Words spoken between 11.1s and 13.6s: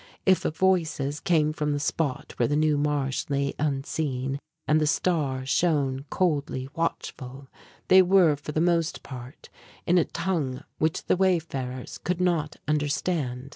wayfarers could not understand.